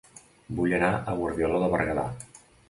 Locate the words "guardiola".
1.19-1.61